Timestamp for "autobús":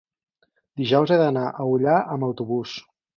2.29-2.75